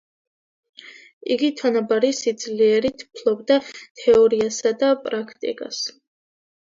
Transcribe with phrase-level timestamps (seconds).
[1.35, 3.59] იგი თანაბარი სიძლიერით ფლობდა
[4.01, 5.85] თეორიასა და პრაქტიკას.